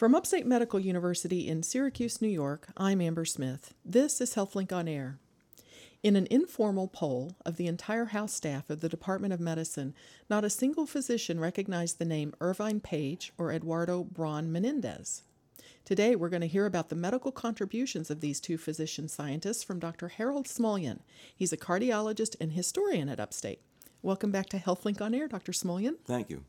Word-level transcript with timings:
From 0.00 0.14
Upstate 0.14 0.46
Medical 0.46 0.80
University 0.80 1.46
in 1.46 1.62
Syracuse, 1.62 2.22
New 2.22 2.28
York, 2.28 2.68
I'm 2.74 3.02
Amber 3.02 3.26
Smith. 3.26 3.74
This 3.84 4.22
is 4.22 4.34
HealthLink 4.34 4.72
on 4.72 4.88
Air. 4.88 5.18
In 6.02 6.16
an 6.16 6.26
informal 6.30 6.88
poll 6.88 7.36
of 7.44 7.58
the 7.58 7.66
entire 7.66 8.06
House 8.06 8.32
staff 8.32 8.70
of 8.70 8.80
the 8.80 8.88
Department 8.88 9.34
of 9.34 9.40
Medicine, 9.40 9.92
not 10.30 10.42
a 10.42 10.48
single 10.48 10.86
physician 10.86 11.38
recognized 11.38 11.98
the 11.98 12.06
name 12.06 12.32
Irvine 12.40 12.80
Page 12.80 13.34
or 13.36 13.52
Eduardo 13.52 14.02
Braun 14.04 14.50
Menendez. 14.50 15.22
Today, 15.84 16.16
we're 16.16 16.30
going 16.30 16.40
to 16.40 16.46
hear 16.46 16.64
about 16.64 16.88
the 16.88 16.96
medical 16.96 17.30
contributions 17.30 18.10
of 18.10 18.22
these 18.22 18.40
two 18.40 18.56
physician 18.56 19.06
scientists 19.06 19.62
from 19.62 19.78
Dr. 19.78 20.08
Harold 20.08 20.46
Smulyan. 20.46 21.00
He's 21.36 21.52
a 21.52 21.58
cardiologist 21.58 22.36
and 22.40 22.52
historian 22.52 23.10
at 23.10 23.20
Upstate. 23.20 23.60
Welcome 24.00 24.30
back 24.30 24.48
to 24.48 24.58
HealthLink 24.58 25.02
on 25.02 25.14
Air, 25.14 25.28
Dr. 25.28 25.52
Smulyan. 25.52 25.96
Thank 26.06 26.30
you. 26.30 26.44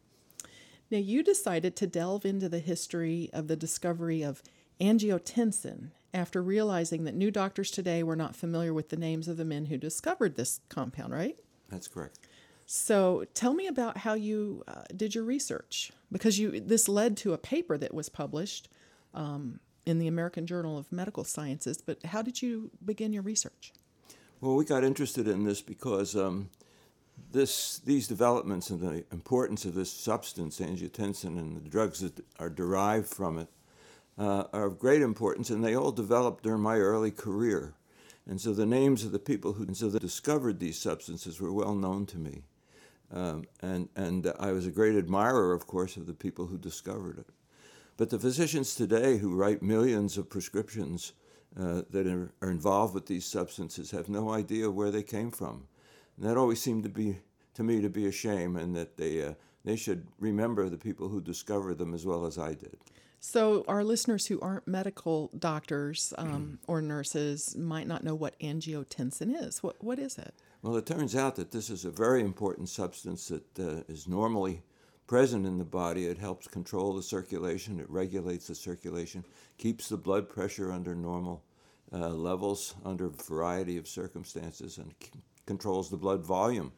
Now, 0.92 0.98
you 0.98 1.24
decided 1.24 1.78
to 1.78 1.88
delve 1.88 2.26
into 2.26 2.50
the 2.50 2.60
history 2.60 3.30
of 3.32 3.48
the 3.48 3.56
discovery 3.56 4.22
of 4.22 4.44
angiotensin 4.82 5.92
after 6.14 6.44
realizing 6.44 7.06
that 7.06 7.16
new 7.16 7.32
doctors 7.32 7.72
today 7.72 8.04
were 8.04 8.18
not 8.18 8.36
familiar 8.36 8.74
with 8.74 8.90
the 8.90 8.98
names 8.98 9.30
of 9.30 9.38
the 9.38 9.46
men 9.46 9.68
who 9.68 9.78
discovered 9.78 10.36
this 10.36 10.60
compound, 10.68 11.14
right? 11.14 11.40
That's 11.70 11.88
correct. 11.88 12.20
So, 12.66 13.26
tell 13.34 13.54
me 13.54 13.68
about 13.68 13.98
how 13.98 14.14
you 14.16 14.64
uh, 14.68 14.84
did 14.96 15.16
your 15.16 15.24
research 15.24 15.92
because 16.12 16.40
you 16.40 16.60
this 16.60 16.88
led 16.88 17.18
to 17.18 17.34
a 17.34 17.38
paper 17.38 17.78
that 17.78 17.94
was 17.94 18.10
published 18.10 18.70
um, 19.14 19.60
in 19.86 19.98
the 20.00 20.08
American 20.08 20.46
Journal 20.46 20.78
of 20.78 20.92
Medical 20.92 21.24
Sciences. 21.24 21.80
But 21.80 22.04
how 22.06 22.22
did 22.22 22.42
you 22.42 22.72
begin 22.84 23.14
your 23.14 23.24
research? 23.24 23.74
Well, 24.42 24.56
we 24.56 24.66
got 24.66 24.84
interested 24.84 25.28
in 25.28 25.44
this 25.44 25.62
because 25.62 26.16
um, 26.16 26.50
this, 27.32 27.80
these 27.80 28.08
developments 28.08 28.70
and 28.70 28.82
the 28.82 29.06
importance 29.12 29.66
of 29.66 29.74
this 29.74 29.92
substance, 29.92 30.60
angiotensin, 30.60 31.38
and 31.38 31.56
the 31.56 31.70
drugs 31.70 32.00
that 32.00 32.24
are 32.40 32.50
derived 32.50 33.08
from 33.08 33.38
it 33.38 33.48
uh, 34.18 34.46
are 34.54 34.66
of 34.66 34.80
great 34.80 35.02
importance, 35.02 35.50
and 35.50 35.64
they 35.64 35.76
all 35.76 35.92
developed 35.92 36.44
during 36.44 36.62
my 36.62 36.78
early 36.78 37.12
career. 37.12 37.74
And 38.28 38.40
so 38.40 38.54
the 38.54 38.66
names 38.66 39.04
of 39.04 39.12
the 39.12 39.20
people 39.20 39.54
who 39.54 39.74
so 39.74 39.90
discovered 39.98 40.60
these 40.60 40.78
substances 40.78 41.42
were 41.42 41.52
well 41.52 41.76
known 41.76 42.06
to 42.08 42.18
me. 42.18 42.44
Um, 43.14 43.46
and, 43.62 43.90
and 43.96 44.32
I 44.40 44.52
was 44.52 44.68
a 44.68 44.72
great 44.72 44.96
admirer, 44.96 45.54
of 45.54 45.68
course, 45.68 45.98
of 45.98 46.06
the 46.06 46.14
people 46.14 46.48
who 46.48 46.58
discovered 46.58 47.18
it. 47.18 47.28
But 47.98 48.10
the 48.10 48.20
physicians 48.20 48.76
today 48.76 49.18
who 49.18 49.36
write 49.36 49.62
millions 49.62 50.18
of 50.18 50.30
prescriptions 50.30 51.14
uh, 51.60 51.82
that 51.90 52.08
are, 52.08 52.32
are 52.42 52.50
involved 52.50 52.94
with 52.94 53.08
these 53.08 53.26
substances 53.26 53.92
have 53.92 54.08
no 54.08 54.30
idea 54.30 54.72
where 54.72 54.92
they 54.92 55.04
came 55.04 55.32
from. 55.32 55.68
And 56.22 56.30
that 56.30 56.38
always 56.38 56.62
seemed 56.62 56.84
to 56.84 56.90
be 56.90 57.18
to 57.56 57.64
me 57.64 57.82
to 57.82 57.90
be 57.90 58.06
a 58.06 58.12
shame, 58.12 58.56
and 58.56 58.76
that 58.76 58.96
they 58.96 59.26
uh, 59.26 59.34
they 59.66 59.76
should 59.76 60.08
remember 60.20 60.70
the 60.70 60.78
people 60.78 61.10
who 61.10 61.20
discovered 61.20 61.80
them 61.80 61.96
as 61.96 62.06
well 62.06 62.28
as 62.28 62.38
I 62.38 62.50
did. 62.50 62.78
So, 63.20 63.66
our 63.68 63.84
listeners 63.84 64.28
who 64.28 64.40
aren't 64.40 64.68
medical 64.68 65.32
doctors 65.38 66.14
um, 66.20 66.60
or 66.68 66.80
nurses 66.80 67.56
might 67.58 67.88
not 67.88 68.04
know 68.04 68.14
what 68.14 68.40
angiotensin 68.40 69.34
is. 69.36 69.64
What 69.64 69.84
what 69.84 69.98
is 69.98 70.20
it? 70.20 70.36
Well, 70.62 70.78
it 70.78 70.86
turns 70.86 71.16
out 71.16 71.38
that 71.38 71.50
this 71.50 71.72
is 71.72 71.86
a 71.86 71.92
very 71.92 72.22
important 72.22 72.70
substance 72.70 73.28
that 73.30 73.60
uh, 73.60 73.84
is 73.88 74.08
normally 74.08 74.62
present 75.08 75.48
in 75.48 75.58
the 75.58 75.66
body. 75.66 76.06
It 76.06 76.20
helps 76.20 76.48
control 76.48 76.94
the 76.94 77.02
circulation. 77.02 77.80
It 77.80 77.90
regulates 77.90 78.46
the 78.46 78.54
circulation, 78.54 79.26
keeps 79.58 79.90
the 79.90 79.98
blood 79.98 80.30
pressure 80.30 80.72
under 80.72 80.94
normal 80.94 81.44
uh, 81.92 82.10
levels 82.10 82.76
under 82.86 83.08
a 83.08 83.10
variety 83.10 83.78
of 83.78 83.88
circumstances, 83.88 84.78
and 84.78 84.94
controls 85.52 85.90
the 85.90 85.98
blood 85.98 86.24
volume. 86.24 86.72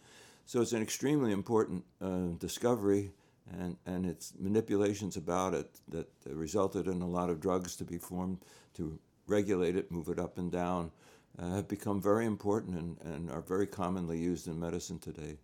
So 0.45 0.59
it's 0.61 0.73
an 0.73 0.81
extremely 0.81 1.31
important 1.31 1.83
uh, 2.01 2.33
discovery, 2.39 3.11
and, 3.59 3.77
and 3.85 4.05
its 4.05 4.33
manipulations 4.39 5.15
about 5.15 5.53
it 5.53 5.69
that 5.89 6.07
resulted 6.25 6.87
in 6.87 7.01
a 7.01 7.07
lot 7.07 7.29
of 7.29 7.39
drugs 7.39 7.75
to 7.75 7.83
be 7.83 7.99
formed 7.99 8.39
to 8.77 8.97
regulate 9.27 9.75
it, 9.75 9.91
move 9.91 10.09
it 10.09 10.19
up 10.19 10.39
and 10.39 10.51
down, 10.51 10.91
uh, 11.37 11.55
have 11.57 11.67
become 11.67 12.01
very 12.01 12.25
important 12.25 12.73
and, 12.79 12.97
and 13.13 13.29
are 13.29 13.41
very 13.41 13.67
commonly 13.67 14.17
used 14.17 14.47
in 14.47 14.59
medicine 14.59 14.97
today. 14.97 15.37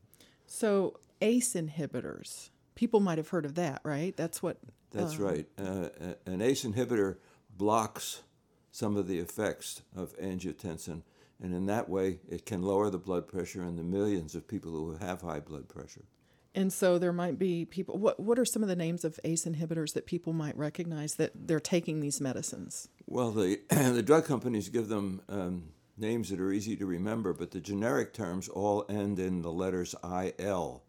So, 0.47 1.00
ACE 1.22 1.53
inhibitors, 1.53 2.50
people 2.73 3.00
might 3.00 3.19
have 3.19 3.29
heard 3.29 3.45
of 3.45 3.53
that, 3.56 3.81
right? 3.84 4.18
That's 4.18 4.41
what. 4.41 4.57
That's 4.91 5.19
uh, 5.19 5.23
right. 5.23 5.47
Uh, 5.56 5.89
an 6.25 6.41
ACE 6.41 6.63
inhibitor 6.63 7.18
blocks 7.56 8.23
some 8.72 8.97
of 8.97 9.07
the 9.07 9.19
effects 9.19 9.84
of 9.95 10.18
angiotensin 10.18 11.03
and 11.41 11.53
in 11.53 11.66
that 11.67 11.88
way, 11.88 12.19
it 12.27 12.45
can 12.45 12.61
lower 12.61 12.89
the 12.89 12.97
blood 12.97 13.27
pressure 13.27 13.63
in 13.63 13.75
the 13.77 13.83
millions 13.83 14.35
of 14.35 14.47
people 14.47 14.72
who 14.72 14.97
have 14.97 15.22
high 15.22 15.39
blood 15.39 15.69
pressure. 15.69 16.05
And 16.53 16.73
so 16.73 16.97
there 16.97 17.13
might 17.13 17.39
be 17.39 17.63
people. 17.66 17.97
What 17.97 18.19
What 18.19 18.39
are 18.39 18.45
some 18.45 18.63
of 18.63 18.69
the 18.69 18.75
names 18.75 19.05
of 19.05 19.19
ACE 19.23 19.45
inhibitors 19.45 19.94
that 19.94 20.05
people 20.05 20.33
might 20.33 20.57
recognize 20.57 21.16
that 21.16 21.31
they're 21.47 21.59
taking 21.59 22.01
these 22.01 22.19
medicines? 22.19 22.89
Well, 23.05 23.31
the 23.31 23.61
the 23.69 24.03
drug 24.03 24.25
companies 24.25 24.69
give 24.69 24.88
them 24.88 25.22
um, 25.29 25.69
names 25.97 26.29
that 26.29 26.39
are 26.39 26.51
easy 26.51 26.75
to 26.75 26.85
remember, 26.85 27.33
but 27.33 27.51
the 27.51 27.61
generic 27.61 28.13
terms 28.13 28.50
all 28.50 28.85
end 28.89 29.19
in 29.19 29.41
the 29.41 29.51
letters 29.51 29.95
IL. 30.03 30.83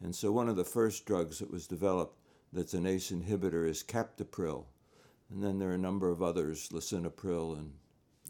And 0.00 0.14
so 0.14 0.30
one 0.30 0.48
of 0.48 0.56
the 0.56 0.64
first 0.64 1.06
drugs 1.06 1.38
that 1.40 1.50
was 1.50 1.66
developed 1.66 2.16
that's 2.52 2.74
an 2.74 2.86
ACE 2.86 3.10
inhibitor 3.10 3.68
is 3.68 3.82
captopril, 3.82 4.66
and 5.30 5.42
then 5.42 5.58
there 5.58 5.70
are 5.70 5.74
a 5.74 5.78
number 5.78 6.10
of 6.10 6.22
others, 6.22 6.68
lisinopril 6.68 7.58
and 7.58 7.72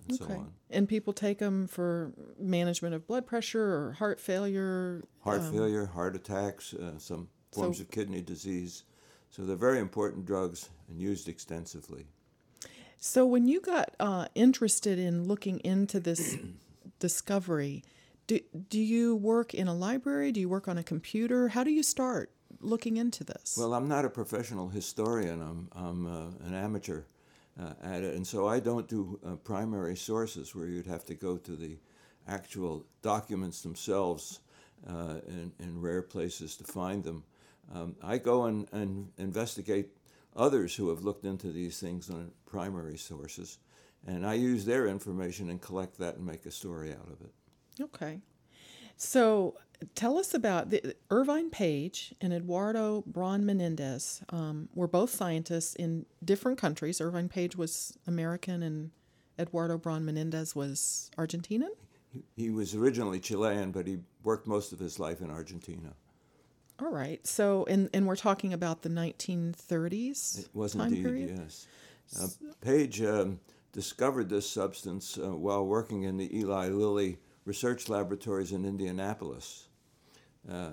and 0.09 0.21
okay. 0.21 0.35
so 0.35 0.39
on. 0.41 0.53
And 0.71 0.89
people 0.89 1.13
take 1.13 1.39
them 1.39 1.67
for 1.67 2.13
management 2.39 2.95
of 2.95 3.07
blood 3.07 3.27
pressure 3.27 3.63
or 3.63 3.93
heart 3.93 4.21
failure. 4.21 5.05
Heart 5.21 5.41
um, 5.41 5.53
failure, 5.53 5.87
heart 5.87 6.17
attacks, 6.17 6.75
uh, 6.75 6.99
some 6.99 7.29
forms 7.53 7.79
so, 7.79 7.83
of 7.83 7.91
kidney 7.91 8.23
disease. 8.23 8.85
So 9.31 9.43
they're 9.43 9.57
very 9.57 9.79
important 9.79 10.27
drugs 10.27 10.71
and 10.89 11.01
used 11.01 11.29
extensively. 11.29 12.07
So 12.99 13.25
when 13.27 13.47
you 13.47 13.61
got 13.61 13.95
uh, 14.01 14.27
interested 14.35 14.99
in 14.99 15.25
looking 15.25 15.61
into 15.61 16.01
this 16.01 16.37
discovery, 16.99 17.85
do, 18.27 18.41
do 18.69 18.81
you 18.81 19.17
work 19.17 19.55
in 19.55 19.69
a 19.69 19.75
library? 19.75 20.33
Do 20.33 20.41
you 20.41 20.49
work 20.49 20.69
on 20.69 20.79
a 20.79 20.83
computer? 20.83 21.49
How 21.49 21.63
do 21.65 21.71
you 21.71 21.83
start 21.83 22.31
looking 22.61 22.97
into 22.97 23.25
this? 23.25 23.57
Well, 23.59 23.75
I'm 23.75 23.89
not 23.89 24.05
a 24.05 24.11
professional 24.11 24.69
historian. 24.69 25.41
I'm, 25.41 25.69
I'm 25.73 26.07
uh, 26.07 26.47
an 26.47 26.55
amateur 26.55 27.03
uh, 27.61 27.73
at 27.83 28.03
it. 28.03 28.15
And 28.15 28.27
so 28.27 28.47
I 28.47 28.61
don't 28.61 28.89
do 28.89 29.19
uh, 29.27 29.37
primary 29.37 29.97
sources 29.97 30.55
where 30.55 30.67
you'd 30.67 30.87
have 30.87 31.05
to 31.07 31.15
go 31.15 31.37
to 31.37 31.57
the 31.57 31.79
actual 32.27 32.85
documents 33.03 33.63
themselves 33.63 34.41
uh, 34.89 35.17
in, 35.27 35.53
in, 35.59 35.81
rare 35.81 36.03
places 36.03 36.57
to 36.57 36.65
find 36.65 37.03
them. 37.03 37.25
Um, 37.75 37.97
I 38.03 38.19
go 38.19 38.45
and, 38.45 38.69
and, 38.73 39.11
investigate 39.19 39.89
others 40.37 40.75
who 40.75 40.89
have 40.91 41.03
looked 41.03 41.25
into 41.25 41.51
these 41.51 41.81
things 41.81 42.09
on 42.11 42.31
primary 42.47 42.97
sources, 42.97 43.59
and 44.07 44.25
I 44.25 44.35
use 44.35 44.65
their 44.65 44.87
information 44.87 45.51
and 45.51 45.61
collect 45.61 45.99
that 45.99 46.17
and 46.17 46.27
make 46.27 46.47
a 46.47 46.51
story 46.51 46.93
out 46.93 47.09
of 47.09 47.21
it. 47.23 47.83
Okay. 47.83 48.21
So 48.99 49.55
tell 49.95 50.19
us 50.19 50.35
about 50.35 50.71
the, 50.71 50.95
Irvine 51.11 51.51
Page 51.51 52.13
and 52.21 52.33
Eduardo 52.33 53.05
Braun 53.07 53.47
Menendez. 53.47 54.23
Um, 54.31 54.69
were 54.75 54.89
both 54.89 55.11
scientists 55.11 55.75
in 55.75 56.05
different 56.23 56.59
countries. 56.59 57.01
Irvine 57.01 57.29
Page 57.29 57.57
was 57.57 57.97
American, 58.07 58.63
and 58.63 58.91
Eduardo 59.39 59.79
Braun 59.79 60.05
Menendez 60.05 60.55
was 60.55 61.11
Argentinian. 61.17 61.71
He, 62.37 62.51
was 62.51 62.75
originally 62.75 63.21
Chilean, 63.21 63.71
but 63.71 63.87
he 63.87 63.99
worked 64.25 64.47
most 64.47 64.73
of 64.73 64.81
his 64.81 64.99
life 64.99 65.21
in 65.21 65.31
Argentina. 65.31 65.95
All 66.81 66.91
right. 66.91 67.25
So, 67.27 67.65
and 67.69 67.91
and 67.93 68.07
we're 68.07 68.17
talking 68.17 68.53
about 68.53 68.83
the 68.83 68.89
1930s. 68.89 70.41
It 70.41 70.49
was 70.55 70.75
indeed, 70.75 71.05
period? 71.05 71.39
yes. 71.39 71.67
Uh, 72.19 72.29
Page 72.61 73.03
um, 73.03 73.41
discovered 73.73 74.29
this 74.29 74.49
substance 74.49 75.19
uh, 75.19 75.37
while 75.37 75.67
working 75.67 76.05
in 76.05 76.17
the 76.17 76.37
Eli 76.37 76.69
Lilly 76.69 77.19
research 77.49 77.89
laboratories 77.89 78.53
in 78.53 78.67
Indianapolis. 78.67 79.69
Uh, 80.49 80.73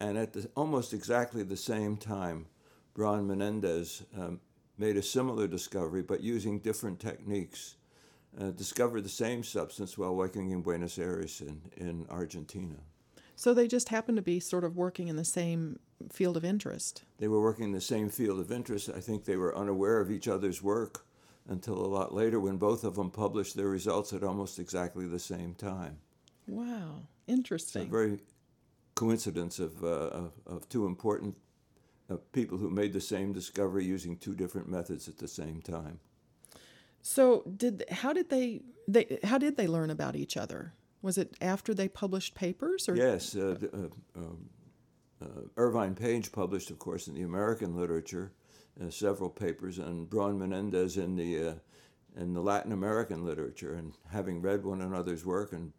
and 0.00 0.16
at 0.16 0.32
the, 0.32 0.48
almost 0.56 0.94
exactly 0.94 1.42
the 1.42 1.56
same 1.56 1.98
time, 1.98 2.46
Braun 2.94 3.26
Menendez 3.26 4.02
um, 4.16 4.40
made 4.78 4.96
a 4.96 5.02
similar 5.02 5.46
discovery, 5.46 6.00
but 6.02 6.22
using 6.22 6.58
different 6.58 6.98
techniques. 6.98 7.76
Uh, 8.36 8.50
discovered 8.50 9.02
the 9.02 9.08
same 9.08 9.44
substance 9.44 9.96
while 9.96 10.12
working 10.12 10.50
in 10.50 10.60
Buenos 10.60 10.98
Aires 10.98 11.40
in, 11.40 11.60
in 11.76 12.04
Argentina. 12.10 12.74
So 13.36 13.54
they 13.54 13.68
just 13.68 13.90
happened 13.90 14.16
to 14.16 14.22
be 14.22 14.40
sort 14.40 14.64
of 14.64 14.76
working 14.76 15.06
in 15.06 15.14
the 15.14 15.24
same 15.24 15.78
field 16.10 16.36
of 16.36 16.44
interest. 16.44 17.04
They 17.18 17.28
were 17.28 17.40
working 17.40 17.66
in 17.66 17.72
the 17.72 17.80
same 17.80 18.08
field 18.08 18.40
of 18.40 18.50
interest. 18.50 18.88
I 18.88 18.98
think 18.98 19.24
they 19.24 19.36
were 19.36 19.56
unaware 19.56 20.00
of 20.00 20.10
each 20.10 20.26
other's 20.26 20.60
work 20.60 21.06
until 21.48 21.74
a 21.74 21.86
lot 21.86 22.12
later 22.12 22.40
when 22.40 22.56
both 22.56 22.82
of 22.82 22.96
them 22.96 23.10
published 23.10 23.54
their 23.54 23.68
results 23.68 24.12
at 24.12 24.24
almost 24.24 24.58
exactly 24.58 25.06
the 25.06 25.20
same 25.20 25.54
time. 25.54 25.98
Wow, 26.46 27.08
interesting. 27.26 27.82
A 27.82 27.90
very 27.90 28.18
coincidence 28.94 29.58
of, 29.58 29.82
uh, 29.82 29.86
of, 29.86 30.32
of, 30.46 30.68
two 30.68 30.86
important 30.86 31.36
uh, 32.10 32.16
people 32.32 32.58
who 32.58 32.70
made 32.70 32.92
the 32.92 33.00
same 33.00 33.32
discovery 33.32 33.84
using 33.84 34.16
two 34.16 34.34
different 34.34 34.68
methods 34.68 35.08
at 35.08 35.18
the 35.18 35.28
same 35.28 35.60
time. 35.62 35.98
So, 37.02 37.42
did 37.56 37.84
how 37.90 38.12
did 38.12 38.30
they 38.30 38.62
they 38.88 39.18
how 39.24 39.38
did 39.38 39.56
they 39.56 39.66
learn 39.66 39.90
about 39.90 40.16
each 40.16 40.36
other? 40.36 40.72
Was 41.02 41.18
it 41.18 41.36
after 41.40 41.74
they 41.74 41.88
published 41.88 42.34
papers? 42.34 42.88
Or? 42.88 42.96
Yes, 42.96 43.36
uh, 43.36 43.56
um, 44.16 44.48
uh, 45.20 45.42
Irvine 45.56 45.94
Page 45.94 46.32
published, 46.32 46.70
of 46.70 46.78
course, 46.78 47.08
in 47.08 47.14
the 47.14 47.22
American 47.22 47.76
literature, 47.76 48.32
uh, 48.82 48.88
several 48.88 49.28
papers 49.28 49.78
and 49.78 50.08
Braun 50.08 50.38
Menendez 50.38 50.96
in 50.96 51.16
the 51.16 51.48
uh, 51.48 51.54
in 52.16 52.32
the 52.32 52.40
Latin 52.40 52.72
American 52.72 53.24
literature, 53.24 53.74
and 53.74 53.92
having 54.10 54.40
read 54.40 54.64
one 54.64 54.80
another's 54.80 55.26
work, 55.26 55.52
and 55.52 55.72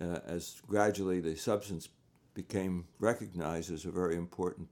uh, 0.00 0.18
as 0.26 0.60
gradually 0.66 1.20
the 1.20 1.36
substance 1.36 1.88
became 2.34 2.86
recognized 2.98 3.72
as 3.72 3.84
a 3.84 3.90
very 3.90 4.16
important 4.16 4.68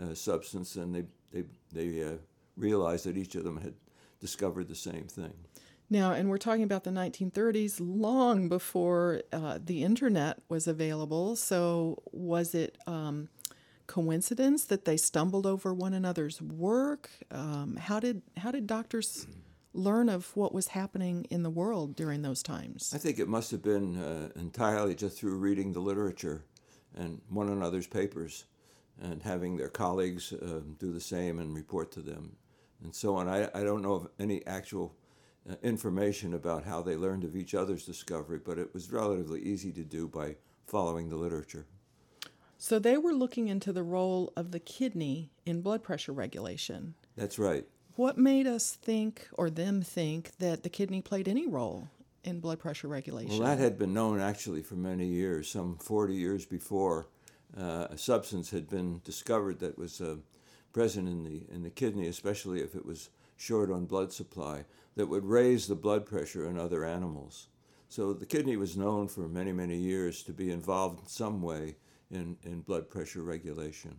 uh, 0.00 0.14
substance, 0.14 0.76
and 0.76 0.94
they 0.94 1.04
they 1.32 1.44
they 1.72 2.02
uh, 2.02 2.16
realized 2.56 3.06
that 3.06 3.16
each 3.16 3.34
of 3.34 3.44
them 3.44 3.60
had 3.60 3.74
discovered 4.20 4.68
the 4.68 4.74
same 4.74 5.04
thing. 5.04 5.34
Now, 5.90 6.12
and 6.12 6.30
we're 6.30 6.38
talking 6.38 6.62
about 6.62 6.84
the 6.84 6.90
1930s, 6.90 7.76
long 7.78 8.48
before 8.48 9.22
uh, 9.32 9.58
the 9.62 9.84
internet 9.84 10.38
was 10.48 10.66
available. 10.66 11.36
So, 11.36 12.02
was 12.10 12.54
it 12.54 12.78
um, 12.86 13.28
coincidence 13.86 14.64
that 14.64 14.86
they 14.86 14.96
stumbled 14.96 15.44
over 15.46 15.74
one 15.74 15.92
another's 15.92 16.40
work? 16.40 17.10
Um, 17.30 17.76
how 17.76 18.00
did 18.00 18.22
how 18.38 18.50
did 18.50 18.66
doctors 18.66 19.26
learn 19.74 20.08
of 20.08 20.34
what 20.36 20.54
was 20.54 20.68
happening 20.68 21.26
in 21.30 21.42
the 21.42 21.50
world 21.50 21.94
during 21.96 22.22
those 22.22 22.42
times? 22.42 22.92
I 22.94 22.98
think 22.98 23.18
it 23.18 23.28
must 23.28 23.50
have 23.50 23.62
been 23.62 23.96
uh, 23.96 24.28
entirely 24.36 24.94
just 24.94 25.18
through 25.18 25.36
reading 25.36 25.72
the 25.72 25.80
literature 25.80 26.44
and 26.96 27.20
one 27.28 27.48
another's 27.48 27.88
papers, 27.88 28.44
and 29.02 29.22
having 29.22 29.56
their 29.56 29.68
colleagues 29.68 30.32
uh, 30.32 30.60
do 30.78 30.92
the 30.92 31.00
same 31.00 31.40
and 31.40 31.54
report 31.54 31.90
to 31.90 32.00
them, 32.00 32.36
and 32.82 32.94
so 32.94 33.16
on. 33.16 33.28
I, 33.28 33.50
I 33.52 33.64
don't 33.64 33.82
know 33.82 33.94
of 33.94 34.08
any 34.20 34.46
actual 34.46 34.94
uh, 35.50 35.56
information 35.62 36.34
about 36.34 36.64
how 36.64 36.82
they 36.82 36.94
learned 36.94 37.24
of 37.24 37.34
each 37.34 37.54
other's 37.54 37.84
discovery, 37.84 38.38
but 38.38 38.58
it 38.58 38.72
was 38.72 38.92
relatively 38.92 39.40
easy 39.40 39.72
to 39.72 39.82
do 39.82 40.06
by 40.06 40.36
following 40.66 41.08
the 41.08 41.16
literature. 41.16 41.66
So 42.56 42.78
they 42.78 42.96
were 42.96 43.12
looking 43.12 43.48
into 43.48 43.72
the 43.72 43.82
role 43.82 44.32
of 44.36 44.52
the 44.52 44.60
kidney 44.60 45.32
in 45.44 45.60
blood 45.60 45.82
pressure 45.82 46.12
regulation. 46.12 46.94
That's 47.16 47.38
right. 47.38 47.66
What 47.96 48.18
made 48.18 48.46
us 48.46 48.72
think, 48.72 49.28
or 49.34 49.50
them 49.50 49.80
think, 49.82 50.36
that 50.38 50.64
the 50.64 50.68
kidney 50.68 51.00
played 51.00 51.28
any 51.28 51.46
role 51.46 51.88
in 52.24 52.40
blood 52.40 52.58
pressure 52.58 52.88
regulation? 52.88 53.38
Well, 53.38 53.46
that 53.46 53.62
had 53.62 53.78
been 53.78 53.94
known 53.94 54.20
actually 54.20 54.62
for 54.62 54.74
many 54.74 55.06
years. 55.06 55.48
Some 55.48 55.76
40 55.76 56.14
years 56.14 56.44
before, 56.44 57.06
uh, 57.56 57.86
a 57.90 57.98
substance 57.98 58.50
had 58.50 58.68
been 58.68 59.00
discovered 59.04 59.60
that 59.60 59.78
was 59.78 60.00
uh, 60.00 60.16
present 60.72 61.08
in 61.08 61.22
the 61.22 61.46
in 61.54 61.62
the 61.62 61.70
kidney, 61.70 62.08
especially 62.08 62.60
if 62.60 62.74
it 62.74 62.84
was 62.84 63.10
short 63.36 63.70
on 63.70 63.86
blood 63.86 64.12
supply, 64.12 64.64
that 64.96 65.06
would 65.06 65.24
raise 65.24 65.68
the 65.68 65.76
blood 65.76 66.04
pressure 66.04 66.48
in 66.48 66.58
other 66.58 66.84
animals. 66.84 67.46
So 67.88 68.12
the 68.12 68.26
kidney 68.26 68.56
was 68.56 68.76
known 68.76 69.06
for 69.06 69.28
many, 69.28 69.52
many 69.52 69.76
years 69.76 70.24
to 70.24 70.32
be 70.32 70.50
involved 70.50 71.00
in 71.00 71.06
some 71.06 71.42
way 71.42 71.76
in, 72.10 72.36
in 72.42 72.60
blood 72.62 72.90
pressure 72.90 73.22
regulation. 73.22 73.96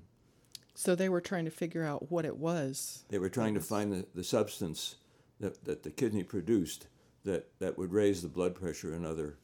So 0.75 0.93
they 0.93 1.09
were 1.09 1.21
trying 1.21 1.45
to 1.45 1.51
figure 1.51 1.83
out 1.83 2.11
what 2.11 2.25
it 2.25 2.37
was. 2.37 3.05
They 3.09 3.17
were 3.17 3.29
trying 3.29 3.53
to 3.55 3.61
find 3.61 3.91
the, 3.91 4.05
the 4.13 4.23
substance 4.23 4.95
that, 5.39 5.63
that 5.65 5.83
the 5.83 5.89
kidney 5.89 6.23
produced 6.23 6.87
that, 7.23 7.47
that 7.59 7.77
would 7.77 7.91
raise 7.91 8.21
the 8.21 8.27
blood 8.27 8.55
pressure 8.55 8.93
in 8.93 9.05
other, 9.05 9.37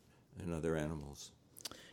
in 0.43 0.53
other 0.53 0.75
animals. 0.75 1.31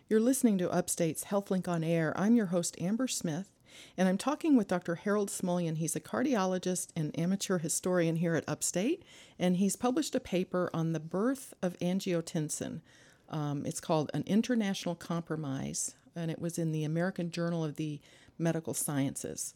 You're 0.09 0.21
listening 0.21 0.59
to 0.59 0.71
Upstate's 0.71 1.25
HealthLink 1.25 1.69
on 1.69 1.85
Air. 1.85 2.13
I'm 2.17 2.35
your 2.35 2.47
host, 2.47 2.81
Amber 2.81 3.07
Smith, 3.07 3.51
and 3.97 4.09
I'm 4.09 4.19
talking 4.19 4.57
with 4.57 4.69
Dr. 4.69 4.97
Harold 4.97 5.29
Smulyan. 5.29 5.77
He's 5.77 5.95
a 5.95 6.01
cardiologist 6.01 6.89
and 6.97 7.17
amateur 7.19 7.59
historian 7.59 8.17
here 8.17 8.35
at 8.35 8.49
Upstate, 8.49 9.05
and 9.39 9.59
he's 9.59 9.77
published 9.77 10.15
a 10.15 10.21
paper 10.21 10.71
on 10.75 10.93
the 10.93 11.01
birth 11.01 11.55
of 11.63 11.79
angiotensin. 11.79 12.81
Um, 13.29 13.67
it's 13.67 13.81
called 13.81 14.11
An 14.15 14.25
International 14.27 14.95
Compromise, 14.95 15.95
and 16.17 16.31
it 16.31 16.41
was 16.41 16.59
in 16.59 16.73
the 16.73 16.85
American 16.85 17.31
Journal 17.31 17.63
of 17.63 17.77
the 17.77 18.01
Medical 18.39 18.75
Sciences. 18.75 19.55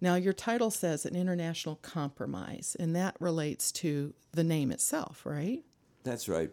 Now, 0.00 0.14
your 0.14 0.32
title 0.32 0.70
says 0.70 1.04
an 1.04 1.14
international 1.14 1.76
compromise, 1.76 2.76
and 2.80 2.96
that 2.96 3.16
relates 3.20 3.70
to 3.72 4.14
the 4.32 4.44
name 4.44 4.72
itself, 4.72 5.26
right? 5.26 5.62
That's 6.04 6.28
right. 6.28 6.50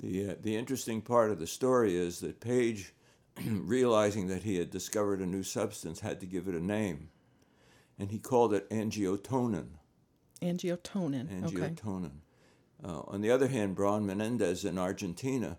The, 0.00 0.30
uh, 0.30 0.34
the 0.40 0.56
interesting 0.56 1.02
part 1.02 1.30
of 1.30 1.38
the 1.38 1.46
story 1.46 1.94
is 1.94 2.20
that 2.20 2.40
Page, 2.40 2.94
realizing 3.44 4.28
that 4.28 4.44
he 4.44 4.56
had 4.56 4.70
discovered 4.70 5.20
a 5.20 5.26
new 5.26 5.42
substance, 5.42 6.00
had 6.00 6.20
to 6.20 6.26
give 6.26 6.48
it 6.48 6.54
a 6.54 6.64
name. 6.64 7.10
And 7.98 8.10
he 8.10 8.18
called 8.18 8.54
it 8.54 8.68
angiotonin. 8.70 9.68
Angiotonin. 10.40 11.28
Angiotonin. 11.28 12.06
Okay. 12.06 12.14
Uh, 12.82 13.02
on 13.08 13.20
the 13.20 13.30
other 13.30 13.48
hand, 13.48 13.74
Braun 13.74 14.06
Menendez 14.06 14.64
in 14.64 14.78
Argentina 14.78 15.58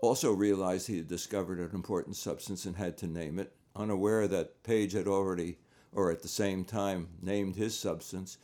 also 0.00 0.32
realized 0.32 0.86
he 0.86 0.96
had 0.96 1.08
discovered 1.08 1.60
an 1.60 1.70
important 1.72 2.16
substance 2.16 2.64
and 2.64 2.76
had 2.76 2.96
to 2.98 3.06
name 3.06 3.38
it, 3.38 3.52
unaware 3.76 4.28
that 4.28 4.62
Page 4.62 4.92
had 4.92 5.06
already, 5.06 5.58
or 5.92 6.10
at 6.10 6.22
the 6.22 6.28
same 6.28 6.64
time, 6.64 7.08
named 7.22 7.56
his 7.56 7.78
substance. 7.78 8.38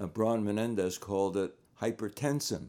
Uh, 0.00 0.06
Braun 0.06 0.44
Menendez 0.44 0.98
called 0.98 1.36
it 1.36 1.54
hypertensin. 1.80 2.68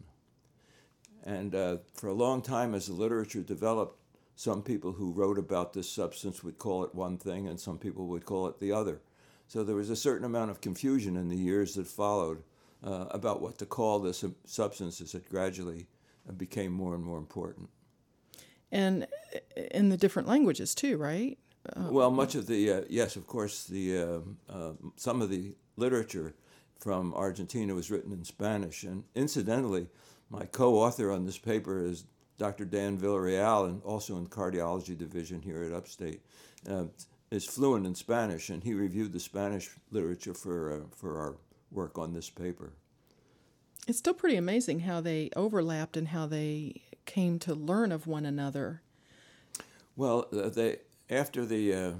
And 1.23 1.55
uh, 1.55 1.77
for 1.93 2.07
a 2.07 2.13
long 2.13 2.41
time, 2.41 2.73
as 2.75 2.87
the 2.87 2.93
literature 2.93 3.41
developed, 3.41 3.99
some 4.35 4.61
people 4.61 4.91
who 4.91 5.11
wrote 5.11 5.39
about 5.39 5.73
this 5.73 5.89
substance 5.89 6.43
would 6.43 6.57
call 6.57 6.83
it 6.83 6.93
one 6.93 7.17
thing, 7.17 7.47
and 7.47 7.59
some 7.59 7.77
people 7.77 8.07
would 8.07 8.25
call 8.25 8.47
it 8.47 8.59
the 8.59 8.71
other. 8.71 9.01
So 9.47 9.63
there 9.63 9.75
was 9.75 9.89
a 9.89 9.95
certain 9.95 10.25
amount 10.25 10.51
of 10.51 10.61
confusion 10.61 11.15
in 11.15 11.29
the 11.29 11.37
years 11.37 11.75
that 11.75 11.87
followed 11.87 12.43
uh, 12.83 13.05
about 13.11 13.41
what 13.41 13.57
to 13.59 13.65
call 13.65 13.99
this 13.99 14.23
substance 14.45 15.01
as 15.01 15.15
it 15.15 15.29
gradually 15.29 15.87
uh, 16.27 16.33
became 16.33 16.71
more 16.71 16.93
and 16.93 17.03
more 17.03 17.17
important. 17.17 17.69
And 18.71 19.07
uh, 19.33 19.61
in 19.71 19.89
the 19.89 19.97
different 19.97 20.27
languages 20.27 20.75
too, 20.75 20.97
right? 20.97 21.37
Uh, 21.75 21.87
well, 21.89 22.11
much 22.11 22.35
of 22.35 22.47
the 22.47 22.71
uh, 22.71 22.81
yes, 22.89 23.15
of 23.15 23.27
course, 23.27 23.65
the 23.65 23.97
um, 23.97 24.37
uh, 24.49 24.71
some 24.95 25.21
of 25.21 25.29
the 25.29 25.53
literature 25.77 26.33
from 26.79 27.13
Argentina 27.13 27.73
was 27.73 27.89
written 27.89 28.11
in 28.11 28.23
Spanish, 28.23 28.83
and 28.83 29.03
incidentally, 29.15 29.87
my 30.29 30.45
co-author 30.45 31.11
on 31.11 31.25
this 31.25 31.37
paper 31.37 31.83
is 31.83 32.05
Dr. 32.37 32.65
Dan 32.65 32.97
Villarreal, 32.97 33.65
and 33.65 33.81
also 33.83 34.17
in 34.17 34.25
the 34.25 34.29
cardiology 34.29 34.97
division 34.97 35.41
here 35.41 35.63
at 35.63 35.71
Upstate, 35.71 36.21
uh, 36.69 36.85
is 37.31 37.45
fluent 37.45 37.85
in 37.85 37.95
Spanish, 37.95 38.49
and 38.49 38.63
he 38.63 38.73
reviewed 38.73 39.13
the 39.13 39.19
Spanish 39.19 39.69
literature 39.91 40.33
for 40.33 40.73
uh, 40.73 40.79
for 40.95 41.19
our 41.19 41.35
work 41.71 41.97
on 41.97 42.13
this 42.13 42.29
paper. 42.29 42.73
It's 43.87 43.99
still 43.99 44.13
pretty 44.13 44.35
amazing 44.35 44.81
how 44.81 45.01
they 45.01 45.29
overlapped 45.35 45.95
and 45.95 46.07
how 46.07 46.25
they 46.25 46.81
came 47.05 47.37
to 47.39 47.53
learn 47.53 47.91
of 47.91 48.07
one 48.07 48.25
another. 48.25 48.81
Well, 49.95 50.27
uh, 50.33 50.49
they 50.49 50.79
after 51.09 51.45
the 51.45 51.73
uh, 51.73 51.91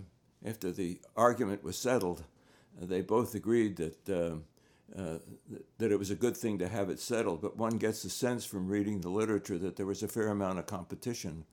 after 0.46 0.72
the 0.72 1.00
argument 1.16 1.64
was 1.64 1.78
settled, 1.78 2.24
uh, 2.82 2.86
they 2.86 3.02
both 3.02 3.36
agreed 3.36 3.78
that 3.78 4.10
uh, 4.10 4.36
uh, 4.98 5.18
that 5.78 5.92
it 5.92 5.98
was 5.98 6.12
a 6.12 6.16
good 6.16 6.38
thing 6.38 6.60
to 6.60 6.68
have 6.68 6.90
it 6.90 7.00
settled, 7.00 7.42
but 7.42 7.58
one 7.58 7.78
gets 7.78 8.04
the 8.04 8.10
sense 8.10 8.46
from 8.46 8.68
reading 8.68 9.02
the 9.02 9.10
literature 9.10 9.58
that 9.58 9.76
there 9.76 9.86
was 9.86 10.04
a 10.04 10.08
fair 10.08 10.28
amount 10.28 10.60
of 10.60 10.68
competition 10.68 11.46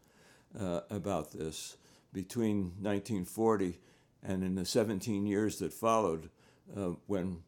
uh, 0.58 0.80
about 0.90 1.32
this 1.32 1.76
between 2.12 2.72
1940 2.80 3.78
and 4.22 4.44
in 4.44 4.54
the 4.54 4.64
17 4.64 5.26
years 5.26 5.58
that 5.58 5.72
followed, 5.72 6.28
uh, 6.76 6.90
when 7.06 7.38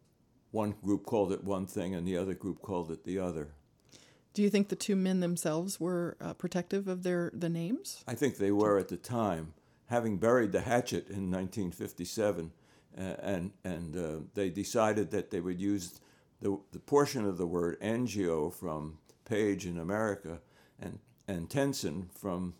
one 0.50 0.74
group 0.82 1.04
called 1.04 1.32
it 1.32 1.44
one 1.44 1.66
thing 1.66 1.94
and 1.94 2.06
the 2.06 2.16
other 2.16 2.34
group 2.34 2.62
called 2.62 2.90
it 2.90 3.04
the 3.04 3.18
other. 3.18 3.48
Do 4.32 4.42
you 4.42 4.50
think 4.50 4.68
the 4.68 4.76
two 4.76 4.96
men 4.96 5.20
themselves 5.20 5.78
were 5.78 6.16
uh, 6.20 6.34
protective 6.34 6.88
of 6.88 7.04
their 7.04 7.30
the 7.32 7.48
names? 7.48 8.02
I 8.08 8.14
think 8.14 8.38
they 8.38 8.50
were 8.50 8.78
at 8.78 8.88
the 8.88 8.96
time, 8.96 9.52
having 9.86 10.18
buried 10.18 10.52
the 10.52 10.62
hatchet 10.62 11.08
in 11.08 11.30
1957 11.30 12.52
uh, 12.96 13.00
and 13.00 13.52
and 13.64 13.96
uh, 13.96 14.24
they 14.34 14.48
decided 14.50 15.10
that 15.10 15.30
they 15.30 15.40
would 15.40 15.60
use 15.60 16.00
the, 16.40 16.58
the 16.72 16.78
portion 16.78 17.24
of 17.24 17.38
the 17.38 17.46
word 17.46 17.80
angio 17.80 18.52
from 18.52 18.98
Page 19.24 19.66
in 19.66 19.78
America 19.78 20.40
and 20.78 20.98
and 21.26 21.48
tensin 21.48 22.08
from 22.14 22.54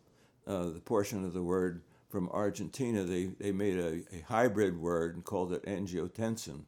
uh, 0.47 0.71
the 0.71 0.81
portion 0.81 1.25
of 1.25 1.35
the 1.35 1.43
word 1.43 1.83
from 2.09 2.29
Argentina. 2.31 3.05
They 3.05 3.27
they 3.27 3.53
made 3.53 3.79
a, 3.79 4.03
a 4.17 4.25
hybrid 4.27 4.81
word 4.81 5.15
and 5.15 5.25
called 5.25 5.53
it 5.53 5.65
angiotensin. 5.67 6.65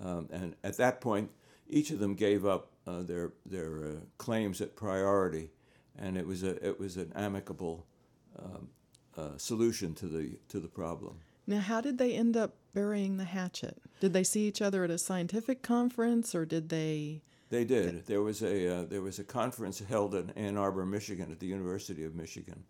Um, 0.00 0.28
and 0.30 0.56
at 0.62 0.76
that 0.76 1.00
point, 1.00 1.30
each 1.68 1.90
of 1.90 1.98
them 2.00 2.14
gave 2.14 2.44
up 2.44 2.72
uh, 2.86 3.02
their 3.02 3.32
their 3.46 3.84
uh, 3.84 3.90
claims 4.18 4.60
at 4.60 4.76
priority, 4.76 5.50
and 5.96 6.16
it 6.16 6.26
was 6.26 6.42
a 6.42 6.66
it 6.66 6.78
was 6.78 6.96
an 6.96 7.12
amicable 7.14 7.86
um, 8.38 8.68
uh, 9.16 9.36
solution 9.36 9.94
to 9.94 10.06
the 10.06 10.38
to 10.48 10.60
the 10.60 10.68
problem. 10.68 11.16
Now, 11.46 11.60
how 11.60 11.80
did 11.80 11.98
they 11.98 12.14
end 12.14 12.36
up 12.36 12.54
burying 12.74 13.16
the 13.16 13.24
hatchet? 13.24 13.76
Did 14.00 14.12
they 14.12 14.22
see 14.22 14.46
each 14.46 14.62
other 14.62 14.84
at 14.84 14.90
a 14.90 14.98
scientific 14.98 15.62
conference, 15.62 16.34
or 16.34 16.44
did 16.44 16.68
they? 16.68 17.22
They 17.48 17.64
did. 17.64 18.06
There 18.06 18.22
was 18.22 18.42
a 18.42 18.82
uh, 18.82 18.84
there 18.84 19.02
was 19.02 19.18
a 19.18 19.24
conference 19.24 19.80
held 19.80 20.14
in 20.14 20.30
Ann 20.30 20.56
Arbor, 20.56 20.86
Michigan, 20.86 21.32
at 21.32 21.40
the 21.40 21.46
University 21.46 22.04
of 22.04 22.14
Michigan, 22.14 22.64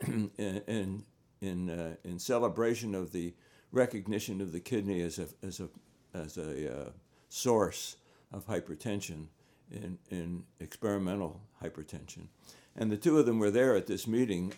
in 0.38 1.04
in 1.40 1.70
uh, 1.70 1.96
in 2.04 2.18
celebration 2.18 2.94
of 2.94 3.12
the 3.12 3.34
recognition 3.72 4.40
of 4.40 4.52
the 4.52 4.60
kidney 4.60 5.02
as 5.02 5.18
a 5.18 5.26
as 5.42 5.58
a 5.58 5.68
as 6.14 6.36
a 6.38 6.72
uh, 6.72 6.90
source 7.28 7.96
of 8.32 8.46
hypertension 8.46 9.26
in 9.72 9.98
in 10.10 10.44
experimental 10.60 11.40
hypertension, 11.60 12.28
and 12.76 12.92
the 12.92 12.96
two 12.96 13.18
of 13.18 13.26
them 13.26 13.40
were 13.40 13.50
there 13.50 13.74
at 13.74 13.88
this 13.88 14.06
meeting. 14.06 14.52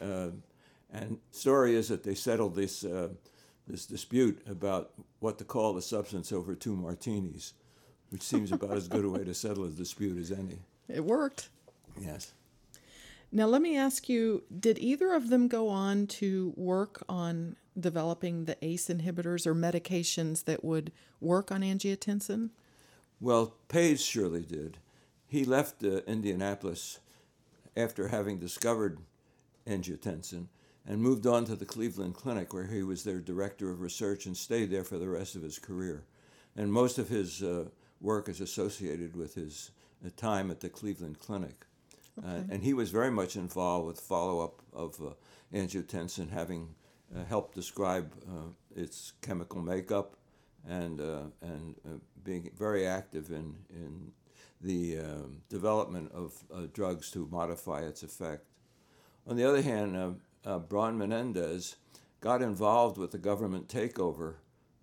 And 0.94 1.18
story 1.32 1.74
is 1.74 1.88
that 1.88 2.04
they 2.04 2.14
settled 2.14 2.54
this 2.54 2.84
uh, 2.84 3.08
this 3.66 3.84
dispute 3.84 4.40
about 4.46 4.92
what 5.20 5.38
to 5.38 5.44
call 5.44 5.72
the 5.72 5.82
substance 5.82 6.32
over 6.32 6.54
two 6.54 6.76
martinis, 6.76 7.54
which 8.10 8.22
seems 8.22 8.52
about 8.52 8.76
as 8.76 8.88
good 8.88 9.04
a 9.04 9.10
way 9.10 9.24
to 9.24 9.34
settle 9.34 9.64
a 9.64 9.70
dispute 9.70 10.18
as 10.18 10.30
any. 10.30 10.60
It 10.88 11.04
worked. 11.04 11.48
Yes. 12.00 12.32
Now, 13.32 13.46
let 13.46 13.62
me 13.62 13.76
ask 13.76 14.08
you 14.08 14.44
did 14.60 14.78
either 14.78 15.12
of 15.12 15.28
them 15.28 15.48
go 15.48 15.68
on 15.68 16.06
to 16.06 16.52
work 16.56 17.02
on 17.08 17.56
developing 17.78 18.44
the 18.44 18.56
ACE 18.62 18.86
inhibitors 18.86 19.46
or 19.46 19.54
medications 19.54 20.44
that 20.44 20.64
would 20.64 20.92
work 21.20 21.50
on 21.50 21.62
angiotensin? 21.62 22.50
Well, 23.20 23.54
Page 23.66 24.00
surely 24.00 24.42
did. 24.42 24.78
He 25.26 25.44
left 25.44 25.82
uh, 25.82 26.02
Indianapolis 26.06 27.00
after 27.76 28.08
having 28.08 28.38
discovered 28.38 28.98
angiotensin 29.66 30.46
and 30.86 31.00
moved 31.00 31.26
on 31.26 31.44
to 31.46 31.56
the 31.56 31.64
Cleveland 31.64 32.14
Clinic, 32.14 32.52
where 32.52 32.66
he 32.66 32.82
was 32.82 33.04
their 33.04 33.20
director 33.20 33.70
of 33.70 33.80
research 33.80 34.26
and 34.26 34.36
stayed 34.36 34.70
there 34.70 34.84
for 34.84 34.98
the 34.98 35.08
rest 35.08 35.34
of 35.34 35.42
his 35.42 35.58
career. 35.58 36.04
And 36.56 36.72
most 36.72 36.98
of 36.98 37.08
his 37.08 37.42
uh, 37.42 37.66
work 38.00 38.28
is 38.28 38.40
associated 38.40 39.16
with 39.16 39.34
his 39.34 39.70
uh, 40.04 40.10
time 40.16 40.50
at 40.50 40.60
the 40.60 40.68
Cleveland 40.68 41.18
Clinic. 41.18 41.66
Uh, 42.22 42.28
okay. 42.28 42.44
and 42.50 42.62
he 42.62 42.74
was 42.74 42.90
very 42.90 43.10
much 43.10 43.34
involved 43.34 43.86
with 43.86 43.98
follow 43.98 44.40
up 44.40 44.62
of 44.72 45.00
uh, 45.00 45.10
angiotensin, 45.52 46.30
having 46.30 46.68
uh, 47.14 47.24
helped 47.24 47.54
describe 47.54 48.12
its 48.76 49.12
chemical 49.20 49.60
makeup 49.60 50.16
and, 50.68 51.00
and 51.00 51.74
being 52.22 52.50
very 52.56 52.86
active 52.86 53.30
in, 53.30 53.54
in 53.70 54.12
the 54.60 54.98
um, 54.98 55.42
development 55.48 56.10
of 56.12 56.72
drugs 56.72 57.10
to 57.10 57.28
modify 57.30 57.80
its 57.80 58.02
effect. 58.02 58.46
On 59.26 59.36
the 59.36 59.44
other 59.44 59.62
hand, 59.62 60.16
uh, 60.44 60.48
uh, 60.48 60.58
Braun 60.58 60.98
Menendez 60.98 61.76
got 62.20 62.42
involved 62.42 62.98
with 62.98 63.10
the 63.10 63.18
government 63.18 63.68
takeover 63.68 64.36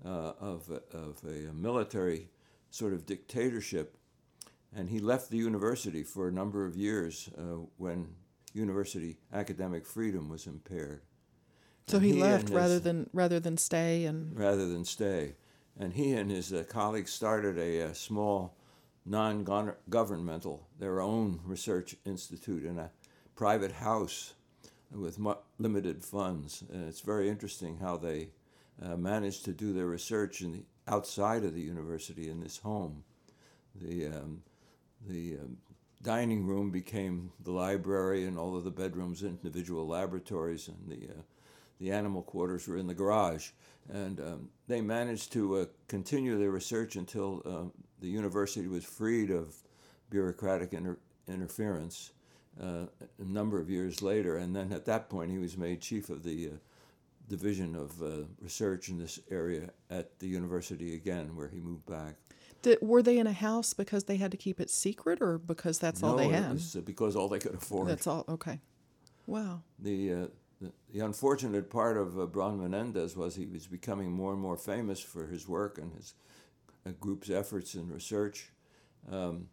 uh, 0.05 0.33
of, 0.39 0.69
of 0.93 1.21
a 1.25 1.53
military 1.53 2.29
sort 2.69 2.93
of 2.93 3.05
dictatorship, 3.05 3.97
and 4.75 4.89
he 4.89 4.99
left 4.99 5.29
the 5.29 5.37
university 5.37 6.03
for 6.03 6.27
a 6.27 6.31
number 6.31 6.65
of 6.65 6.75
years 6.75 7.29
uh, 7.37 7.65
when 7.77 8.07
university 8.53 9.17
academic 9.33 9.85
freedom 9.85 10.29
was 10.29 10.47
impaired. 10.47 11.01
So 11.87 11.99
he, 11.99 12.13
he 12.13 12.21
left 12.21 12.49
his, 12.49 12.51
rather 12.51 12.79
than 12.79 13.09
rather 13.11 13.39
than 13.39 13.57
stay 13.57 14.05
and 14.05 14.37
rather 14.37 14.67
than 14.67 14.85
stay, 14.85 15.35
and 15.77 15.93
he 15.93 16.13
and 16.13 16.29
his 16.31 16.53
uh, 16.53 16.63
colleagues 16.69 17.11
started 17.11 17.57
a, 17.57 17.79
a 17.79 17.95
small 17.95 18.55
non-governmental, 19.05 20.67
their 20.79 21.01
own 21.01 21.39
research 21.43 21.95
institute 22.05 22.63
in 22.63 22.77
a 22.77 22.91
private 23.35 23.71
house 23.71 24.33
with 24.93 25.19
limited 25.57 26.03
funds. 26.03 26.63
And 26.71 26.87
it's 26.87 27.01
very 27.01 27.29
interesting 27.29 27.77
how 27.77 27.97
they 27.97 28.29
uh, 28.83 28.97
managed 28.97 29.45
to 29.45 29.53
do 29.53 29.73
their 29.73 29.85
research 29.85 30.41
in 30.41 30.51
the, 30.51 30.63
outside 30.87 31.43
of 31.43 31.53
the 31.53 31.61
university 31.61 32.29
in 32.29 32.41
this 32.41 32.57
home. 32.57 33.03
The, 33.75 34.07
um, 34.07 34.43
the 35.07 35.37
um, 35.41 35.57
dining 36.01 36.45
room 36.45 36.71
became 36.71 37.31
the 37.43 37.51
library, 37.51 38.25
and 38.25 38.37
all 38.37 38.55
of 38.55 38.63
the 38.63 38.71
bedrooms 38.71 39.23
individual 39.23 39.87
laboratories, 39.87 40.67
and 40.67 40.77
the, 40.87 41.09
uh, 41.09 41.21
the 41.79 41.91
animal 41.91 42.21
quarters 42.21 42.67
were 42.67 42.77
in 42.77 42.87
the 42.87 42.93
garage. 42.93 43.49
And 43.91 44.19
um, 44.19 44.49
they 44.67 44.81
managed 44.81 45.31
to 45.33 45.57
uh, 45.57 45.65
continue 45.87 46.37
their 46.37 46.51
research 46.51 46.95
until 46.95 47.41
uh, 47.45 47.79
the 47.99 48.09
university 48.09 48.67
was 48.67 48.83
freed 48.83 49.31
of 49.31 49.55
bureaucratic 50.09 50.73
inter- 50.73 50.97
interference 51.27 52.11
uh, 52.59 52.85
a 53.19 53.23
number 53.23 53.59
of 53.59 53.69
years 53.69 54.01
later. 54.01 54.37
And 54.37 54.55
then 54.55 54.71
at 54.73 54.85
that 54.85 55.09
point, 55.09 55.31
he 55.31 55.37
was 55.37 55.57
made 55.57 55.81
chief 55.81 56.09
of 56.09 56.23
the 56.23 56.47
uh, 56.47 56.51
division 57.27 57.75
of 57.75 58.01
uh, 58.01 58.25
research 58.41 58.89
in 58.89 58.97
this 58.97 59.19
area 59.29 59.69
at 59.89 60.19
the 60.19 60.27
university 60.27 60.95
again, 60.95 61.35
where 61.35 61.47
he 61.47 61.59
moved 61.59 61.85
back. 61.85 62.15
Did, 62.61 62.79
were 62.81 63.01
they 63.01 63.17
in 63.17 63.25
a 63.25 63.33
house 63.33 63.73
because 63.73 64.03
they 64.03 64.17
had 64.17 64.31
to 64.31 64.37
keep 64.37 64.59
it 64.59 64.69
secret, 64.69 65.19
or 65.21 65.37
because 65.37 65.79
that's 65.79 66.01
no, 66.01 66.09
all 66.09 66.17
they 66.17 66.27
had? 66.27 66.61
uh, 66.75 66.81
because 66.81 67.15
all 67.15 67.27
they 67.27 67.39
could 67.39 67.55
afford. 67.55 67.87
That's 67.87 68.05
all. 68.05 68.25
Okay. 68.29 68.59
Wow. 69.25 69.61
The 69.79 70.13
uh, 70.13 70.25
the, 70.61 70.71
the, 70.93 70.99
unfortunate 70.99 71.71
part 71.71 71.97
of 71.97 72.19
uh, 72.19 72.27
Braun 72.27 72.61
Menendez 72.61 73.15
was 73.15 73.35
he 73.35 73.47
was 73.47 73.65
becoming 73.65 74.11
more 74.11 74.33
and 74.33 74.41
more 74.41 74.57
famous 74.57 74.99
for 74.99 75.25
his 75.25 75.47
work 75.47 75.79
and 75.79 75.91
his 75.93 76.13
uh, 76.85 76.91
group's 76.99 77.31
efforts 77.31 77.73
in 77.73 77.89
research. 77.89 78.51
Um, 79.11 79.47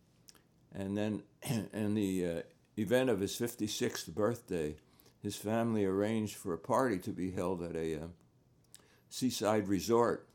and 0.74 0.98
then, 0.98 1.22
in 1.72 1.94
the 1.94 2.42
event 2.78 3.10
of 3.10 3.20
his 3.20 3.38
56th 3.38 4.14
birthday, 4.14 4.76
his 5.20 5.36
family 5.36 5.84
arranged 5.84 6.36
for 6.36 6.52
a 6.52 6.58
party 6.58 6.98
to 6.98 7.10
be 7.10 7.32
held 7.32 7.62
at 7.62 7.74
a 7.74 7.96
uh, 7.96 8.06
seaside 9.08 9.68
resort 9.68 10.28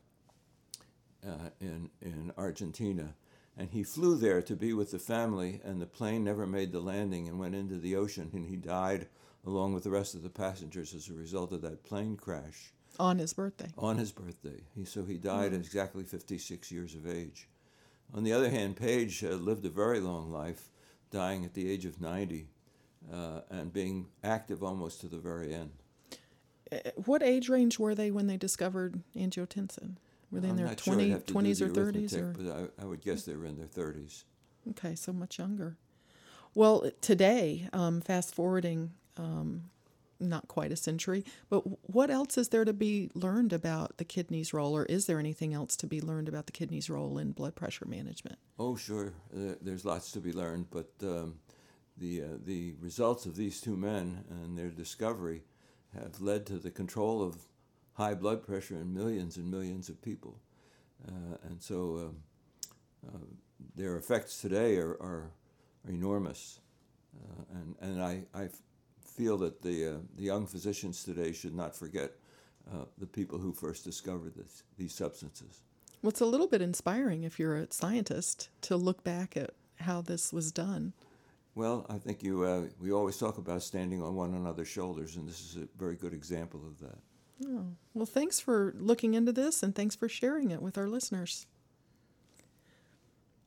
uh, 1.26 1.50
in, 1.60 1.90
in 2.02 2.32
Argentina. 2.36 3.14
And 3.56 3.70
he 3.70 3.82
flew 3.82 4.16
there 4.16 4.42
to 4.42 4.56
be 4.56 4.72
with 4.72 4.90
the 4.90 4.98
family, 4.98 5.60
and 5.64 5.80
the 5.80 5.86
plane 5.86 6.24
never 6.24 6.46
made 6.46 6.72
the 6.72 6.80
landing 6.80 7.28
and 7.28 7.38
went 7.38 7.54
into 7.54 7.78
the 7.78 7.94
ocean, 7.94 8.30
and 8.32 8.46
he 8.46 8.56
died 8.56 9.06
along 9.46 9.74
with 9.74 9.84
the 9.84 9.90
rest 9.90 10.14
of 10.14 10.22
the 10.22 10.30
passengers 10.30 10.94
as 10.94 11.08
a 11.08 11.14
result 11.14 11.52
of 11.52 11.62
that 11.62 11.84
plane 11.84 12.16
crash. 12.16 12.72
On 12.98 13.18
his 13.18 13.32
birthday. 13.32 13.68
On 13.78 13.98
his 13.98 14.12
birthday. 14.12 14.62
He, 14.74 14.84
so 14.84 15.04
he 15.04 15.18
died 15.18 15.52
mm. 15.52 15.54
at 15.54 15.60
exactly 15.60 16.04
56 16.04 16.70
years 16.70 16.94
of 16.94 17.08
age. 17.08 17.48
On 18.12 18.24
the 18.24 18.32
other 18.32 18.50
hand, 18.50 18.76
Page 18.76 19.24
uh, 19.24 19.30
lived 19.30 19.64
a 19.64 19.70
very 19.70 20.00
long 20.00 20.30
life 20.30 20.70
dying 21.14 21.44
at 21.44 21.54
the 21.54 21.70
age 21.70 21.84
of 21.84 22.00
90 22.00 22.48
uh, 23.12 23.40
and 23.48 23.72
being 23.72 24.08
active 24.24 24.64
almost 24.64 25.00
to 25.00 25.06
the 25.06 25.16
very 25.16 25.54
end. 25.54 25.70
Uh, 26.72 26.78
what 27.04 27.22
age 27.22 27.48
range 27.48 27.78
were 27.78 27.94
they 27.94 28.10
when 28.10 28.26
they 28.26 28.36
discovered 28.36 29.00
angiotensin? 29.16 29.94
Were 30.32 30.40
they 30.40 30.48
in 30.48 30.58
I'm 30.58 30.66
their 30.66 30.74
20, 30.74 31.10
sure 31.10 31.18
20s 31.20 31.60
or 31.60 31.68
30s? 31.68 32.18
Or? 32.18 32.34
But 32.36 32.72
I, 32.80 32.82
I, 32.82 32.84
would 32.86 33.00
guess 33.00 33.22
they 33.22 33.36
were 33.36 33.46
in 33.46 33.56
their 33.56 33.68
30s. 33.68 34.24
Okay, 34.70 34.96
so 34.96 35.12
much 35.12 35.38
younger. 35.38 35.76
Well, 36.54 36.90
today, 37.00 37.68
um, 37.72 38.00
fast 38.00 38.34
forwarding 38.34 38.90
um, 39.16 39.70
not 40.20 40.48
quite 40.48 40.72
a 40.72 40.76
century, 40.76 41.24
but 41.48 41.62
what 41.88 42.10
else 42.10 42.38
is 42.38 42.48
there 42.48 42.64
to 42.64 42.72
be 42.72 43.10
learned 43.14 43.52
about 43.52 43.96
the 43.98 44.04
kidney's 44.04 44.52
role, 44.52 44.76
or 44.76 44.84
is 44.84 45.06
there 45.06 45.18
anything 45.18 45.54
else 45.54 45.76
to 45.76 45.86
be 45.86 46.00
learned 46.00 46.28
about 46.28 46.46
the 46.46 46.52
kidney's 46.52 46.90
role 46.90 47.18
in 47.18 47.32
blood 47.32 47.54
pressure 47.54 47.86
management? 47.86 48.38
Oh, 48.58 48.76
sure. 48.76 49.12
there's 49.32 49.84
lots 49.84 50.12
to 50.12 50.20
be 50.20 50.32
learned, 50.32 50.66
but 50.70 50.90
um, 51.02 51.36
the, 51.96 52.22
uh, 52.22 52.26
the 52.44 52.74
results 52.80 53.26
of 53.26 53.36
these 53.36 53.60
two 53.60 53.76
men 53.76 54.24
and 54.30 54.58
their 54.58 54.70
discovery 54.70 55.42
have 55.94 56.20
led 56.20 56.46
to 56.46 56.58
the 56.58 56.70
control 56.70 57.22
of 57.22 57.36
high 57.94 58.14
blood 58.14 58.42
pressure 58.42 58.76
in 58.76 58.92
millions 58.92 59.36
and 59.36 59.50
millions 59.50 59.88
of 59.88 60.00
people. 60.02 60.40
Uh, 61.06 61.36
and 61.48 61.62
so 61.62 61.96
um, 61.96 62.16
uh, 63.06 63.18
their 63.76 63.96
effects 63.96 64.40
today 64.40 64.76
are, 64.76 64.92
are, 65.00 65.30
are 65.86 65.90
enormous. 65.90 66.60
Uh, 67.16 67.44
and 67.58 67.74
and 67.80 68.02
I, 68.02 68.24
I 68.34 68.48
feel 69.14 69.38
that 69.38 69.62
the, 69.62 69.86
uh, 69.86 69.96
the 70.16 70.24
young 70.24 70.46
physicians 70.46 71.04
today 71.04 71.32
should 71.32 71.54
not 71.54 71.76
forget 71.76 72.12
uh, 72.72 72.84
the 72.98 73.06
people 73.06 73.38
who 73.38 73.52
first 73.52 73.84
discovered 73.84 74.34
this, 74.34 74.62
these 74.76 74.94
substances. 74.94 75.62
Well, 76.02 76.10
it's 76.10 76.20
a 76.20 76.26
little 76.26 76.48
bit 76.48 76.60
inspiring 76.60 77.24
if 77.24 77.38
you're 77.38 77.56
a 77.56 77.72
scientist 77.72 78.48
to 78.62 78.76
look 78.76 79.04
back 79.04 79.36
at 79.36 79.50
how 79.80 80.02
this 80.02 80.32
was 80.32 80.52
done. 80.52 80.92
Well, 81.54 81.86
I 81.88 81.98
think 81.98 82.22
you. 82.22 82.42
Uh, 82.42 82.62
we 82.80 82.92
always 82.92 83.16
talk 83.16 83.38
about 83.38 83.62
standing 83.62 84.02
on 84.02 84.16
one 84.16 84.34
another's 84.34 84.68
shoulders, 84.68 85.16
and 85.16 85.28
this 85.28 85.40
is 85.40 85.56
a 85.56 85.68
very 85.78 85.94
good 85.94 86.12
example 86.12 86.60
of 86.66 86.80
that. 86.80 86.98
Oh, 87.46 87.66
well, 87.94 88.06
thanks 88.06 88.40
for 88.40 88.74
looking 88.76 89.14
into 89.14 89.32
this, 89.32 89.62
and 89.62 89.74
thanks 89.74 89.94
for 89.94 90.08
sharing 90.08 90.50
it 90.50 90.62
with 90.62 90.76
our 90.76 90.88
listeners. 90.88 91.46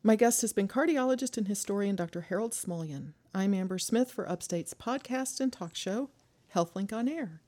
My 0.04 0.16
guest 0.16 0.42
has 0.42 0.54
been 0.54 0.70
cardiologist 0.70 1.38
and 1.38 1.48
historian 1.48 1.98
Dr. 1.98 2.22
Harold 2.22 2.54
Smulyan. 2.54 3.14
I'm 3.38 3.54
Amber 3.54 3.78
Smith 3.78 4.10
for 4.10 4.28
Upstate's 4.28 4.74
podcast 4.74 5.40
and 5.40 5.54
talk 5.54 5.76
show, 5.76 6.10
HealthLink 6.56 6.92
on 6.92 7.08
Air. 7.08 7.44